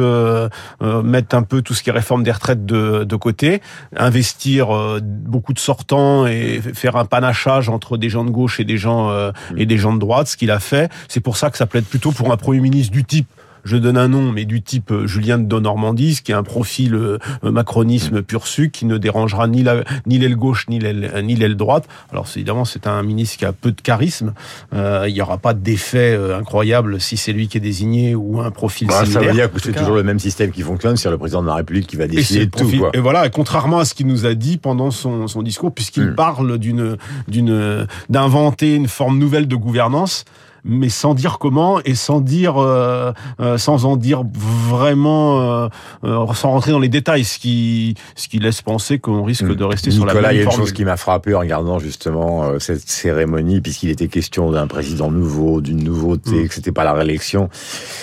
mettre 0.82 1.36
un 1.36 1.44
peu 1.44 1.62
tout 1.62 1.74
ce 1.74 1.84
qui 1.84 1.90
est 1.90 1.94
réforme 1.94 2.24
des 2.24 2.32
retraites 2.32 2.66
de, 2.66 3.04
de 3.04 3.16
côté, 3.16 3.62
investir 3.96 4.68
beaucoup 5.02 5.54
de 5.54 5.60
sortants 5.60 6.26
et 6.28 6.62
faire 6.74 6.96
un 6.96 7.06
panachage 7.06 7.70
entre 7.70 7.98
des 7.98 8.10
gens 8.10 8.24
de 8.24 8.30
gauche 8.30 8.60
et 8.60 8.66
des 8.66 8.78
gens 8.78 9.10
et 9.58 9.66
des 9.66 9.78
gens 9.78 9.94
de 9.94 10.00
droite, 10.00 10.28
ce 10.28 10.38
qu'il 10.38 10.52
a 10.52 10.60
fait. 10.60 10.92
C'est 11.08 11.20
pour 11.20 11.38
ça 11.38 11.50
que 11.50 11.58
ça 11.58 11.66
plaide 11.66 11.86
plutôt 11.86 12.12
pour 12.12 12.32
un 12.32 12.38
premier 12.38 12.60
ministre 12.60 12.92
du 12.92 13.04
type 13.04 13.28
je 13.64 13.78
donne 13.78 13.98
un 13.98 14.08
nom, 14.08 14.32
mais 14.32 14.46
du 14.46 14.62
type 14.62 14.92
euh, 14.92 15.08
Julien 15.08 15.38
de 15.38 15.60
Normandie, 15.60 16.20
qui 16.24 16.34
a 16.34 16.38
un 16.38 16.44
profil 16.44 16.96
euh, 16.96 17.18
macronisme 17.44 18.22
pur 18.22 18.48
sucre, 18.48 18.78
qui 18.78 18.86
ne 18.86 18.98
dérangera 18.98 19.48
ni 19.48 19.64
la, 19.64 19.84
ni 20.06 20.18
l'aile 20.18 20.36
gauche 20.36 20.68
ni 20.68 20.80
l'aile, 20.80 21.12
ni 21.24 21.36
l'aile 21.36 21.56
droite. 21.56 21.88
Alors 22.12 22.28
évidemment, 22.36 22.66
c'est 22.66 22.88
un 22.88 23.02
ministre 23.04 23.38
qui 23.38 23.46
a 23.46 23.54
peu 23.54 23.72
de 23.72 23.82
charisme. 23.82 24.34
Euh, 24.74 25.06
il 25.08 25.14
n'y 25.14 25.22
aura 25.22 25.38
pas 25.38 25.54
d'effet 25.54 26.18
incroyable 26.38 27.00
si 27.00 27.18
c'est 27.18 27.34
lui 27.34 27.48
qui 27.48 27.58
est 27.58 27.62
désigné 27.62 28.16
ou 28.16 28.42
un 28.42 28.52
profil 28.52 28.88
bah, 28.88 29.06
similaire. 29.06 29.22
Ça 29.22 29.28
veut 29.28 29.34
dire 29.34 29.52
que 29.52 29.62
c'est 29.62 29.74
toujours 29.74 29.96
le 29.96 30.04
même 30.04 30.20
système 30.20 30.52
qui 30.52 30.62
fonctionne, 30.62 30.98
c'est 30.98 31.10
le 31.10 31.18
président 31.18 31.42
de 31.42 31.48
la 31.48 31.56
République 31.56 31.88
qui 31.88 31.96
va 31.96 32.08
décider 32.08 32.46
de 32.46 32.52
tout. 32.52 32.70
Quoi. 32.78 32.92
Et 32.94 33.00
voilà, 33.00 33.30
contrairement 33.30 33.80
à 33.80 33.86
ce 33.86 33.94
qu'il 33.94 34.08
nous 34.08 34.26
a 34.26 34.34
dit 34.34 34.58
pendant 34.58 34.92
son, 34.92 35.28
son 35.28 35.42
discours, 35.42 35.74
puisqu'il 35.74 36.12
hmm. 36.12 36.16
parle 36.16 36.58
d'une, 36.58 36.98
d'une, 37.28 37.88
d'inventer 38.10 38.76
une 38.76 38.88
forme 38.88 39.18
nouvelle 39.18 39.48
de 39.48 39.56
gouvernance 39.56 40.26
mais 40.66 40.90
sans 40.90 41.14
dire 41.14 41.40
comment 41.40 41.82
et 41.84 41.96
sans 41.96 42.22
dire, 42.22 42.58
euh, 42.58 43.12
euh, 43.40 43.58
sans 43.58 43.86
en 43.86 43.98
dire 43.98 44.24
vraiment, 44.34 45.70
euh, 46.04 46.34
sans 46.34 46.52
rentrer 46.52 46.72
dans 46.72 46.80
les 46.80 46.90
détails, 46.90 47.26
ce 47.26 47.38
qui, 47.38 47.96
ce 48.16 48.28
qui 48.28 48.40
laisse 48.40 48.62
penser 48.62 49.00
qu'on 49.00 49.24
risque 49.24 49.54
de 49.54 49.64
rester 49.64 49.92
sur 49.92 50.06
la 50.06 50.14
même 50.14 50.24
il 50.32 50.38
y 50.38 50.40
a 50.40 50.44
une 50.44 50.52
chose 50.52 50.72
qui 50.72 50.86
m'a 50.86 50.98
frappé 50.98 51.36
en 51.36 51.40
regardant 51.40 51.80
justement 51.80 52.60
cette 52.60 52.88
cérémonie, 52.90 53.62
puisqu'il 53.62 53.90
était 53.90 54.08
question 54.08 54.52
d'un 54.52 54.68
président 54.68 55.12
nouveau, 55.12 55.62
d'une 55.62 55.84
nouveauté, 55.84 56.44
mm. 56.44 56.48
que 56.48 56.54
c'était 56.54 56.72
pas 56.72 56.84
la 56.84 56.94
réélection. 56.94 57.50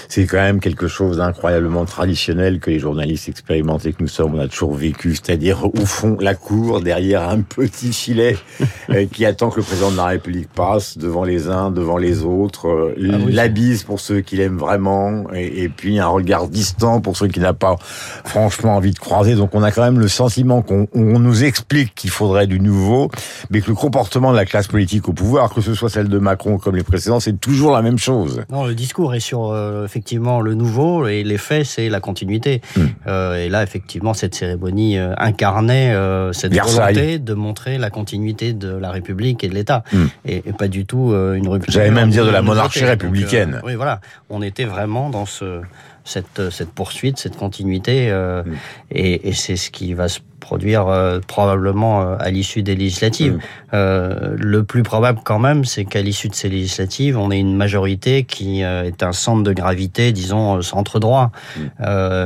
C'est 0.09 0.27
quand 0.27 0.37
même 0.37 0.61
quelque 0.61 0.87
chose 0.87 1.17
d'incroyablement 1.17 1.85
traditionnel 1.87 2.61
que 2.61 2.71
les 2.71 2.79
journalistes 2.79 3.29
expérimentés 3.29 3.93
que 3.93 4.03
nous 4.03 4.09
sommes, 4.09 4.35
on 4.35 4.41
a 4.41 4.49
toujours 4.49 4.75
vécu, 4.75 5.15
c'est-à-dire 5.15 5.65
au 5.65 5.87
fond 5.87 6.17
la 6.21 6.35
cour 6.35 6.81
derrière 6.81 7.29
un 7.29 7.41
petit 7.41 7.93
filet 7.93 8.37
qui 9.13 9.25
attend 9.25 9.51
que 9.51 9.57
le 9.57 9.63
président 9.63 9.91
de 9.91 9.97
la 9.97 10.07
République 10.07 10.49
passe 10.53 10.99
devant 10.99 11.25
les 11.25 11.49
uns, 11.49 11.71
devant 11.71 11.97
les 11.97 12.23
autres 12.23 12.50
euh, 12.65 12.95
ah 12.99 13.17
la 13.29 13.49
bise 13.49 13.85
pour 13.85 14.01
ceux 14.01 14.21
qui 14.21 14.37
l'aiment 14.37 14.59
vraiment, 14.59 15.25
et, 15.35 15.69
puis 15.69 15.99
un 15.99 16.07
regard 16.07 16.49
distant 16.49 17.01
pour 17.01 17.17
ceux 17.17 17.29
qui 17.29 17.41
n'ont 17.41 17.55
pas 17.55 17.77
franchement 18.25 18.77
envie 18.77 18.93
de 18.93 18.99
croiser. 18.99 19.35
Donc 19.35 19.55
on 19.55 19.63
a 19.63 19.71
quand 19.71 19.83
même 19.83 19.99
le 19.99 20.09
sentiment 20.09 20.63
qu'on 20.63 20.89
nous 20.95 21.45
explique 21.45 21.95
qu'il 21.95 22.11
faudrait 22.11 22.47
du 22.47 22.61
nouveau, 22.61 23.11
mais 23.51 23.61
que 23.61 23.69
le 23.69 23.75
comportement 23.75 24.33
de 24.33 24.37
la 24.37 24.45
classe 24.45 24.69
politique 24.69 25.09
au 25.09 25.13
pouvoir, 25.13 25.53
que 25.53 25.61
ce 25.61 25.75
soit 25.75 25.89
celle 25.89 26.09
de 26.09 26.19
Macron 26.19 26.59
comme 26.59 26.77
les 26.77 26.83
précédents, 26.83 27.21
c'est 27.21 27.39
toujours 27.41 27.73
la 27.73 27.83
même 27.83 27.99
chose. 27.99 28.43
Non, 28.51 28.65
le 28.65 28.75
discours 28.75 29.15
est 29.15 29.21
sur 29.21 29.51
euh, 29.51 29.85
effectivement 29.85 30.41
le 30.41 30.55
nouveau, 30.55 31.07
et 31.07 31.23
les 31.23 31.39
faits, 31.39 31.67
c'est 31.67 31.89
la 31.89 32.01
continuité. 32.01 32.61
Hmm. 32.77 32.87
Euh, 33.07 33.45
et 33.45 33.49
là, 33.49 33.63
effectivement, 33.63 34.15
cette 34.15 34.35
cérémonie 34.35 34.99
incarnait 34.99 35.95
cette 36.33 36.55
volonté 36.55 37.19
de 37.19 37.35
montrer 37.35 37.79
la 37.79 37.91
continuité 37.91 38.53
de 38.53 38.69
la 38.69 38.91
République 38.91 39.45
et 39.45 39.49
de 39.49 39.55
l'État, 39.55 39.83
hmm. 39.93 40.07
et, 40.27 40.37
et, 40.47 40.53
pas 40.53 40.69
du 40.69 40.85
tout 40.85 41.13
une 41.15 41.49
rupture. 41.49 41.73
J'allais 41.73 41.91
même 41.91 42.11
dire 42.11 42.25
de 42.25 42.31
la 42.31 42.40
la 42.41 42.47
monarchie 42.47 42.85
républicaine. 42.85 43.55
Euh, 43.55 43.67
oui, 43.67 43.75
voilà. 43.75 44.01
On 44.29 44.43
était 44.43 44.65
vraiment 44.65 45.11
dans 45.11 45.27
ce, 45.27 45.63
cette, 46.05 46.51
cette 46.51 46.71
poursuite, 46.71 47.19
cette 47.19 47.37
continuité, 47.37 48.11
euh, 48.11 48.43
mm. 48.43 48.55
et, 48.93 49.29
et 49.29 49.33
c'est 49.33 49.57
ce 49.57 49.71
qui 49.71 49.95
va 49.95 50.09
se 50.09 50.21
produire 50.41 50.89
euh, 50.89 51.21
probablement 51.27 52.03
euh, 52.03 52.17
à 52.19 52.31
l'issue 52.31 52.63
des 52.63 52.75
législatives. 52.75 53.39
Euh, 53.73 54.35
le 54.37 54.65
plus 54.65 54.83
probable 54.83 55.21
quand 55.23 55.39
même, 55.39 55.65
c'est 55.65 55.85
qu'à 55.85 56.03
l'issue 56.03 56.29
de 56.29 56.35
ces 56.35 56.49
législatives, 56.49 57.17
on 57.17 57.31
ait 57.31 57.39
une 57.39 57.57
majorité 57.57 58.25
qui 58.25 58.63
est 58.63 59.03
un 59.03 59.13
centre 59.13 59.43
de 59.43 59.53
gravité, 59.53 60.13
disons, 60.13 60.61
centre 60.63 60.99
droit. 60.99 61.31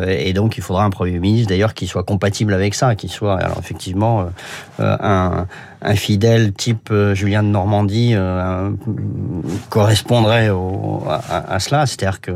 et 0.06 0.32
donc, 0.32 0.56
il 0.56 0.62
faudra 0.62 0.84
un 0.84 0.90
Premier 0.90 1.18
ministre, 1.18 1.48
d'ailleurs, 1.48 1.74
qui 1.74 1.86
soit 1.86 2.04
compatible 2.04 2.54
avec 2.54 2.74
ça, 2.74 2.94
qui 2.94 3.08
soit, 3.08 3.36
alors 3.36 3.58
effectivement, 3.58 4.26
un, 4.78 5.46
un 5.82 5.94
fidèle 5.96 6.52
type 6.52 6.92
Julien 7.12 7.42
de 7.42 7.48
Normandie 7.48 8.14
correspondrait 9.68 10.50
au, 10.50 11.02
à, 11.08 11.54
à, 11.54 11.60
cela. 11.60 11.86
C'est-à-dire 11.86 12.20
que 12.20 12.32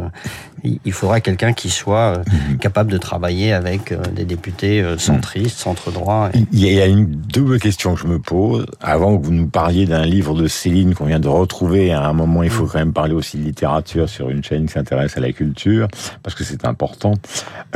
il 0.64 0.92
faudra 0.92 1.20
quelqu'un 1.20 1.52
qui 1.52 1.70
soit 1.70 2.18
mhm. 2.18 2.58
capable 2.58 2.90
de 2.90 2.99
travailler 2.99 3.52
avec 3.52 3.94
des 4.12 4.25
députés 4.25 4.85
centristes, 4.99 5.58
centre-droit. 5.68 6.30
Il 6.52 6.66
y 6.66 6.80
a 6.80 6.87
une 6.87 7.06
double 7.06 7.58
question 7.58 7.94
que 7.94 8.00
je 8.00 8.06
me 8.06 8.18
pose. 8.18 8.66
Avant 8.80 9.18
que 9.18 9.25
vous 9.25 9.32
nous 9.32 9.48
parliez 9.48 9.87
d'un 9.87 10.04
livre 10.04 10.34
de 10.34 10.46
Céline 10.46 10.94
qu'on 10.94 11.06
vient 11.06 11.20
de 11.20 11.28
retrouver, 11.28 11.92
à 11.92 12.06
un 12.06 12.12
moment, 12.12 12.42
il 12.42 12.50
faut 12.50 12.64
mm. 12.64 12.68
quand 12.68 12.78
même 12.78 12.92
parler 12.92 13.14
aussi 13.14 13.37
de 13.37 13.44
littérature 13.44 14.08
sur 14.08 14.30
une 14.30 14.42
chaîne 14.42 14.66
qui 14.66 14.72
s'intéresse 14.72 15.16
à 15.16 15.20
la 15.20 15.32
culture, 15.32 15.88
parce 16.22 16.34
que 16.34 16.44
c'est 16.44 16.64
important. 16.64 17.14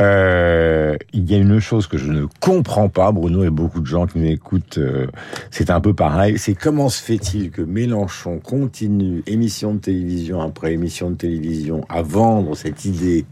Euh, 0.01 0.95
il 1.13 1.29
y 1.29 1.35
a 1.35 1.37
une 1.37 1.59
chose 1.59 1.87
que 1.87 1.97
je 1.97 2.11
ne 2.11 2.25
comprends 2.39 2.89
pas, 2.89 3.11
Bruno 3.11 3.43
et 3.43 3.49
beaucoup 3.49 3.79
de 3.79 3.87
gens 3.87 4.07
qui 4.07 4.19
nous 4.19 4.29
écoutent, 4.29 4.79
euh, 4.79 5.07
c'est 5.51 5.69
un 5.69 5.79
peu 5.79 5.93
pareil, 5.93 6.37
c'est 6.37 6.55
comment 6.55 6.89
se 6.89 7.01
fait-il 7.01 7.51
que 7.51 7.61
Mélenchon 7.61 8.39
continue, 8.39 9.23
émission 9.27 9.75
de 9.75 9.79
télévision 9.79 10.41
après 10.41 10.73
émission 10.73 11.11
de 11.11 11.15
télévision, 11.15 11.85
à 11.89 12.01
vendre 12.01 12.55
cette 12.55 12.85
idée 12.85 13.25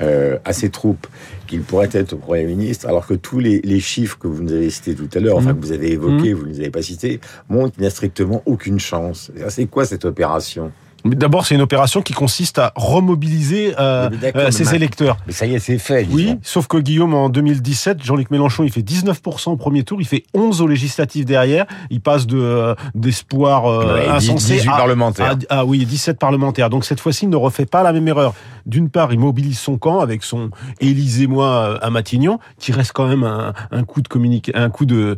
euh, 0.00 0.38
à 0.44 0.52
ses 0.52 0.70
troupes 0.70 1.06
qu'il 1.46 1.62
pourrait 1.62 1.90
être 1.92 2.16
Premier 2.16 2.44
ministre, 2.44 2.86
alors 2.86 3.06
que 3.06 3.14
tous 3.14 3.40
les, 3.40 3.60
les, 3.60 3.80
chiffres 3.80 4.18
que 4.18 4.28
vous 4.28 4.42
nous 4.42 4.52
avez 4.52 4.70
cités 4.70 4.94
tout 4.94 5.08
à 5.14 5.20
l'heure, 5.20 5.36
enfin 5.36 5.52
mmh. 5.52 5.60
que 5.60 5.66
vous 5.66 5.72
avez 5.72 5.92
évoqués, 5.92 6.34
mmh. 6.34 6.36
vous 6.36 6.46
ne 6.46 6.50
les 6.50 6.60
avez 6.60 6.70
pas 6.70 6.82
cités, 6.82 7.20
montrent 7.48 7.74
qu'il 7.74 7.82
n'a 7.82 7.90
strictement 7.90 8.42
aucune 8.46 8.78
chance. 8.78 9.32
C'est 9.48 9.66
quoi 9.66 9.84
cette 9.84 10.04
opération? 10.04 10.72
D'abord, 11.04 11.46
c'est 11.46 11.54
une 11.54 11.60
opération 11.60 12.02
qui 12.02 12.12
consiste 12.12 12.58
à 12.58 12.72
remobiliser 12.74 13.74
euh, 13.78 14.10
euh 14.34 14.50
ses 14.50 14.74
électeurs. 14.74 15.16
Mais 15.26 15.32
ça 15.32 15.46
y 15.46 15.54
est, 15.54 15.58
c'est 15.60 15.78
fait. 15.78 16.06
Oui, 16.10 16.36
sauf 16.42 16.66
que 16.66 16.76
Guillaume, 16.76 17.14
en 17.14 17.28
2017, 17.28 18.02
Jean-Luc 18.02 18.30
Mélenchon, 18.30 18.64
il 18.64 18.72
fait 18.72 18.82
19% 18.82 19.50
au 19.50 19.56
premier 19.56 19.84
tour, 19.84 20.00
il 20.00 20.06
fait 20.06 20.24
11 20.34 20.60
aux 20.60 20.66
législatives 20.66 21.24
derrière. 21.24 21.66
Il 21.90 22.00
passe 22.00 22.26
de 22.26 22.38
euh, 22.38 22.74
d'espoir 22.94 23.66
euh, 23.66 24.08
insensé 24.08 24.54
18 24.54 24.68
à, 24.68 24.76
parlementaires. 24.76 25.36
ah 25.48 25.64
oui, 25.64 25.84
17 25.86 26.18
parlementaires. 26.18 26.68
Donc 26.68 26.84
cette 26.84 27.00
fois-ci, 27.00 27.26
il 27.26 27.30
ne 27.30 27.36
refait 27.36 27.66
pas 27.66 27.82
la 27.82 27.92
même 27.92 28.08
erreur. 28.08 28.34
D'une 28.66 28.90
part, 28.90 29.12
il 29.12 29.20
mobilise 29.20 29.58
son 29.58 29.78
camp 29.78 30.00
avec 30.00 30.24
son 30.24 30.50
Élysée-moi 30.80 31.46
euh, 31.46 31.78
à 31.80 31.90
Matignon, 31.90 32.38
qui 32.58 32.72
reste 32.72 32.92
quand 32.92 33.06
même 33.06 33.22
un, 33.22 33.54
un 33.70 33.84
coup 33.84 34.02
de 34.02 34.08
communique, 34.08 34.50
un 34.54 34.68
coup 34.68 34.84
de 34.84 35.16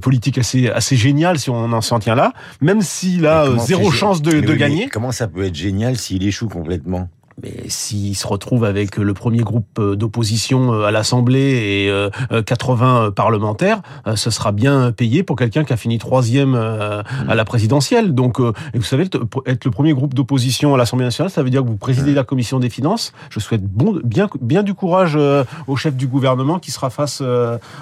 politique 0.00 0.38
assez 0.38 0.68
assez 0.68 0.96
génial 0.96 1.38
si 1.38 1.50
on 1.50 1.72
en 1.72 1.80
s'en 1.80 1.98
tient 1.98 2.14
là. 2.14 2.32
Même 2.60 2.80
s'il 2.80 3.26
a 3.26 3.46
zéro 3.58 3.90
chance 3.90 4.22
de, 4.22 4.40
de 4.40 4.54
gagner. 4.54 4.88
Ça 5.18 5.26
peut 5.26 5.42
être 5.42 5.56
génial 5.56 5.96
s'il 5.96 6.24
échoue 6.24 6.48
complètement 6.48 7.08
mais 7.42 7.68
s'il 7.68 8.16
se 8.16 8.26
retrouve 8.26 8.64
avec 8.64 8.96
le 8.96 9.14
premier 9.14 9.42
groupe 9.42 9.78
euh, 9.78 9.96
d'opposition 9.96 10.72
euh, 10.72 10.84
à 10.84 10.90
l'Assemblée 10.90 11.88
et 11.90 12.42
80 12.44 13.02
euh, 13.02 13.10
parlementaires, 13.10 13.80
ce 14.14 14.30
sera 14.30 14.52
bien 14.52 14.92
payé 14.92 15.22
pour 15.22 15.36
quelqu'un 15.36 15.64
qui 15.64 15.72
a 15.72 15.76
fini 15.76 15.98
troisième 15.98 16.54
à 16.54 17.34
la 17.34 17.44
présidentielle. 17.44 18.14
Donc, 18.14 18.40
et 18.40 18.78
vous 18.78 18.84
savez, 18.84 19.08
être 19.46 19.64
le 19.64 19.70
premier 19.70 19.92
groupe 19.92 20.14
d'opposition 20.14 20.74
à 20.74 20.78
l'Assemblée 20.78 21.04
nationale, 21.04 21.30
ça 21.30 21.42
veut 21.42 21.50
dire 21.50 21.62
que 21.62 21.68
vous 21.68 21.76
présidez 21.76 22.14
la 22.14 22.24
commission 22.24 22.58
des 22.58 22.70
finances. 22.70 23.12
Je 23.30 23.40
souhaite 23.40 23.62
bon, 23.62 24.00
bien, 24.04 24.28
bien 24.40 24.62
du 24.62 24.74
courage 24.74 25.18
au 25.66 25.76
chef 25.76 25.94
du 25.94 26.06
gouvernement 26.06 26.58
qui 26.58 26.70
sera 26.70 26.90
face 26.90 27.22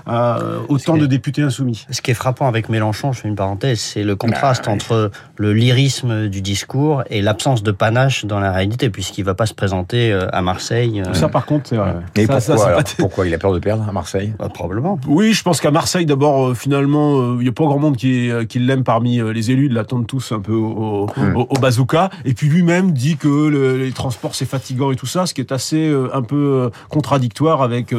à 0.06 0.38
autant 0.68 0.96
de 0.96 1.06
députés 1.06 1.42
insoumis. 1.42 1.86
Ce 1.90 2.00
qui 2.00 2.10
est 2.10 2.14
frappant 2.14 2.48
avec 2.48 2.68
Mélenchon, 2.68 3.12
je 3.12 3.20
fais 3.20 3.28
une 3.28 3.36
parenthèse, 3.36 3.80
c'est 3.80 4.02
le 4.02 4.16
contraste 4.16 4.66
bah, 4.66 4.72
entre 4.72 5.10
le 5.36 5.52
lyrisme 5.52 6.28
du 6.28 6.42
discours 6.42 7.02
et 7.10 7.22
l'absence 7.22 7.62
de 7.62 7.70
panache 7.70 8.25
dans 8.25 8.40
la 8.40 8.52
réalité, 8.52 8.90
puisqu'il 8.90 9.25
va 9.25 9.34
pas 9.34 9.45
se 9.46 9.54
présenter 9.54 10.12
euh, 10.12 10.26
à 10.32 10.42
Marseille. 10.42 11.02
Euh. 11.06 11.14
Ça, 11.14 11.28
par 11.28 11.46
contre, 11.46 11.68
c'est 11.68 11.76
vrai. 11.76 11.94
Et 12.16 12.26
pourquoi, 12.26 12.82
pourquoi 12.98 13.26
il 13.26 13.34
a 13.34 13.38
peur 13.38 13.52
de 13.52 13.58
perdre 13.58 13.86
à 13.88 13.92
Marseille 13.92 14.32
bah, 14.38 14.48
Probablement. 14.52 14.98
Oui, 15.06 15.32
je 15.32 15.42
pense 15.42 15.60
qu'à 15.60 15.70
Marseille, 15.70 16.06
d'abord, 16.06 16.48
euh, 16.48 16.54
finalement, 16.54 17.34
il 17.34 17.42
n'y 17.42 17.48
a 17.48 17.52
pas 17.52 17.64
grand 17.64 17.78
monde 17.78 17.96
qui, 17.96 18.30
qui 18.48 18.58
l'aime 18.58 18.84
parmi 18.84 19.20
les 19.32 19.50
élus. 19.50 19.66
Ils 19.66 19.72
l'attendent 19.72 20.06
tous 20.06 20.32
un 20.32 20.40
peu 20.40 20.52
au, 20.52 21.06
hmm. 21.16 21.36
au, 21.36 21.58
bazooka. 21.60 22.10
Et 22.24 22.34
puis 22.34 22.48
lui-même 22.48 22.92
dit 22.92 23.16
que 23.16 23.48
les 23.78 23.92
transports, 23.92 24.34
c'est 24.34 24.46
fatigant 24.46 24.90
et 24.90 24.96
tout 24.96 25.06
ça, 25.06 25.26
ce 25.26 25.34
qui 25.34 25.40
est 25.40 25.52
assez 25.52 25.92
un 26.12 26.22
peu 26.22 26.70
contradictoire 26.88 27.62
avec 27.62 27.94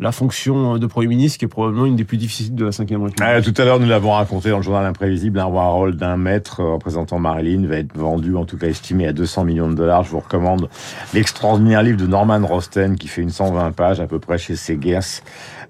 la 0.00 0.12
fonction 0.12 0.78
de 0.78 0.86
Premier 0.86 1.08
ministre, 1.08 1.38
qui 1.38 1.44
est 1.44 1.48
probablement 1.48 1.86
une 1.86 1.96
des 1.96 2.04
plus 2.04 2.16
difficiles 2.16 2.54
de 2.54 2.64
la 2.64 2.70
Ve 2.70 2.78
République. 2.78 3.16
Ah, 3.20 3.40
tout 3.40 3.54
à 3.56 3.64
l'heure, 3.64 3.80
nous 3.80 3.88
l'avons 3.88 4.12
raconté 4.12 4.50
dans 4.50 4.58
le 4.58 4.62
journal 4.62 4.84
imprévisible, 4.84 5.38
un 5.38 5.44
rôle 5.44 5.96
d'un 5.96 6.16
maître 6.16 6.62
représentant 6.62 7.18
Marilyn 7.18 7.66
va 7.66 7.76
être 7.76 7.96
vendu, 7.96 8.36
en 8.36 8.44
tout 8.44 8.56
cas 8.56 8.66
estimé 8.66 9.06
à 9.06 9.12
200 9.12 9.44
millions 9.44 9.68
de 9.68 9.74
dollars. 9.74 10.04
Je 10.04 10.10
vous 10.10 10.20
recommande 10.20 10.68
l'extraordinaire 11.14 11.82
livre 11.82 11.98
de 11.98 12.06
Norman 12.06 12.40
Rosten 12.46 12.96
qui 12.96 13.08
fait 13.08 13.22
une 13.22 13.30
120 13.30 13.72
pages 13.72 14.00
à 14.00 14.06
peu 14.06 14.18
près 14.18 14.38
chez 14.38 14.56
Segers, 14.56 15.22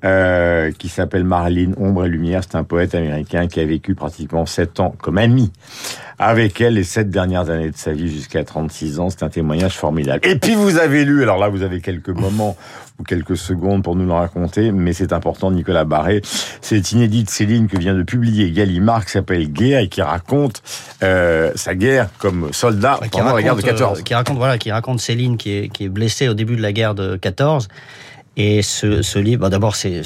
euh, 0.04 0.70
qui 0.72 0.88
s'appelle 0.88 1.24
Marilyn, 1.24 1.72
Ombre 1.78 2.06
et 2.06 2.08
Lumière. 2.08 2.42
C'est 2.42 2.56
un 2.56 2.64
poète 2.64 2.94
américain 2.94 3.46
qui 3.46 3.60
a 3.60 3.64
vécu 3.64 3.94
pratiquement 3.94 4.46
7 4.46 4.80
ans 4.80 4.94
comme 5.00 5.18
ami 5.18 5.52
avec 6.18 6.60
elle 6.60 6.74
les 6.74 6.84
7 6.84 7.10
dernières 7.10 7.50
années 7.50 7.70
de 7.70 7.76
sa 7.76 7.92
vie 7.92 8.10
jusqu'à 8.10 8.42
36 8.44 9.00
ans. 9.00 9.10
C'est 9.10 9.22
un 9.22 9.28
témoignage 9.28 9.76
formidable. 9.76 10.20
Et 10.26 10.36
puis 10.36 10.54
vous 10.54 10.78
avez 10.78 11.04
lu, 11.04 11.22
alors 11.22 11.38
là 11.38 11.48
vous 11.48 11.62
avez 11.62 11.80
quelques 11.80 12.08
moments 12.08 12.56
ou 12.98 13.02
quelques 13.02 13.36
secondes 13.36 13.82
pour 13.82 13.94
nous 13.94 14.06
le 14.06 14.12
raconter, 14.12 14.72
mais 14.72 14.94
c'est 14.94 15.12
important, 15.12 15.50
Nicolas 15.50 15.84
Barré. 15.84 16.22
C'est 16.62 16.92
inédit 16.92 17.24
de 17.24 17.30
Céline 17.30 17.68
que 17.68 17.76
vient 17.76 17.94
de 17.94 18.02
publier 18.02 18.50
Gallimard, 18.50 19.04
qui 19.04 19.12
s'appelle 19.12 19.52
Guerre 19.52 19.80
et 19.80 19.88
qui 19.88 20.00
raconte 20.00 20.62
euh, 21.02 21.52
sa 21.54 21.74
guerre 21.74 22.08
comme 22.18 22.52
soldat 22.52 22.98
pendant 23.12 23.34
la 23.34 23.42
guerre 23.42 23.56
de 23.56 23.62
14. 23.62 23.98
Euh, 23.98 24.02
qui 24.02 24.14
raconte, 24.14 24.38
voilà, 24.38 24.56
qui 24.56 24.72
raconte 24.72 25.00
Céline 25.00 25.36
qui 25.36 25.50
est, 25.52 25.68
qui 25.68 25.84
est 25.84 25.88
blessée 25.88 26.28
au 26.28 26.34
début 26.34 26.56
de 26.56 26.62
la 26.62 26.72
guerre 26.72 26.94
de 26.94 27.16
14 27.16 27.68
et 28.38 28.60
ce, 28.60 29.00
ce 29.00 29.18
livre, 29.18 29.48
d'abord, 29.48 29.76
c'est 29.76 30.02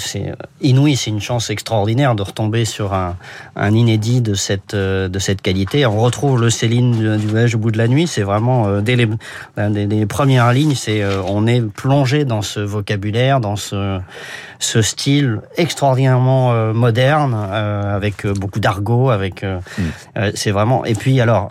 inouï, 0.61 0.95
c'est 0.95 1.11
une 1.11 1.21
chance 1.21 1.51
extraordinaire 1.51 2.15
de 2.15 2.23
retomber 2.23 2.65
sur 2.65 2.95
un, 2.95 3.17
un, 3.57 3.75
inédit 3.75 4.21
de 4.21 4.35
cette, 4.35 4.75
euh, 4.75 5.09
de 5.09 5.19
cette 5.19 5.43
qualité. 5.43 5.85
On 5.85 5.99
retrouve 5.99 6.41
le 6.41 6.49
Céline 6.49 7.19
du 7.19 7.27
voyage 7.27 7.57
au 7.57 7.59
bout 7.59 7.73
de 7.73 7.79
la 7.79 7.89
nuit. 7.89 8.07
C'est 8.07 8.23
vraiment, 8.23 8.69
euh, 8.69 8.83
dès 8.83 8.95
les, 8.95 9.09
les, 9.57 10.07
premières 10.07 10.53
lignes, 10.53 10.77
c'est 10.77 11.03
euh, 11.03 11.21
on 11.27 11.49
est 11.49 11.61
plongé 11.61 12.25
dans 12.25 12.41
ce 12.41 12.61
vocabulaire, 12.61 13.41
dans 13.41 13.57
ce, 13.57 13.99
ce 14.61 14.81
style 14.81 15.41
extraordinairement 15.57 16.73
moderne, 16.73 17.35
avec 17.35 18.27
beaucoup 18.27 18.61
d'argot, 18.61 19.11
avec. 19.11 19.43
Mm. 19.43 20.31
c'est 20.35 20.51
vraiment. 20.51 20.85
Et 20.85 20.95
puis, 20.95 21.21
alors, 21.21 21.51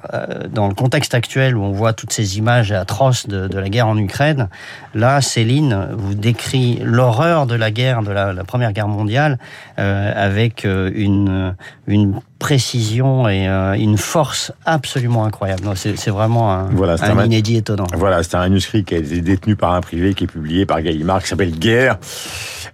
dans 0.53 0.67
le 0.67 0.75
contexte 0.75 1.13
actuel 1.13 1.57
où 1.57 1.63
on 1.63 1.71
voit 1.71 1.93
toutes 1.93 2.13
ces 2.13 2.37
images 2.37 2.71
atroces 2.71 3.27
de, 3.27 3.47
de 3.47 3.59
la 3.59 3.69
guerre 3.69 3.87
en 3.87 3.97
Ukraine, 3.97 4.47
là, 4.93 5.21
Céline 5.21 5.89
vous 5.97 6.13
décrit 6.13 6.68
l'horreur 6.83 7.45
de 7.45 7.55
la 7.55 7.71
guerre, 7.71 8.03
de 8.03 8.11
la, 8.11 8.33
Première 8.43 8.73
Guerre 8.73 8.87
mondiale, 8.87 9.37
euh, 9.77 10.11
avec 10.15 10.65
euh, 10.65 10.91
une, 10.93 11.55
une 11.87 12.19
précision 12.39 13.27
et 13.27 13.47
euh, 13.47 13.73
une 13.73 13.97
force 13.97 14.51
absolument 14.65 15.25
incroyable. 15.25 15.63
C'est 15.75 16.09
vraiment 16.09 16.51
un, 16.53 16.69
un, 16.69 17.25
inédit 17.25 17.57
étonnant. 17.57 17.87
Voilà, 17.93 18.23
c'est 18.23 18.35
un 18.35 18.39
manuscrit 18.39 18.83
qui 18.83 18.95
a 18.95 18.97
été 18.97 19.21
détenu 19.21 19.55
par 19.55 19.73
un 19.73 19.81
privé, 19.81 20.13
qui 20.13 20.25
est 20.25 20.27
publié 20.27 20.65
par 20.65 20.81
Gallimard, 20.81 21.21
qui 21.21 21.29
s'appelle 21.29 21.57
Guerre, 21.57 21.97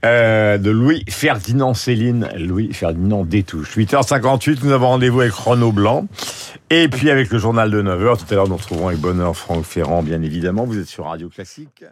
de 0.03 0.69
Louis 0.69 1.03
Ferdinand 1.09 1.73
Céline, 1.73 2.29
Louis 2.37 2.71
Ferdinand 2.73 3.23
Détouche. 3.23 3.75
8h58, 3.75 4.59
nous 4.63 4.71
avons 4.71 4.87
rendez-vous 4.89 5.21
avec 5.21 5.33
Renaud 5.33 5.71
Blanc, 5.71 6.05
et 6.69 6.87
puis 6.87 7.09
avec 7.09 7.31
le 7.31 7.39
journal 7.39 7.71
de 7.71 7.81
9h. 7.81 8.17
Tout 8.17 8.25
à 8.31 8.35
l'heure, 8.35 8.47
nous 8.47 8.57
retrouvons 8.57 8.87
avec 8.87 8.99
bonheur 8.99 9.35
Franck 9.35 9.63
Ferrand, 9.63 10.03
bien 10.03 10.21
évidemment. 10.21 10.65
Vous 10.65 10.79
êtes 10.79 10.87
sur 10.87 11.05
Radio 11.05 11.29
Classique. 11.29 11.83